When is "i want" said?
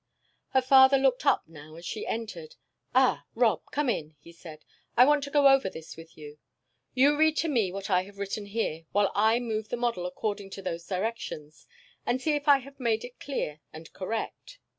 4.97-5.23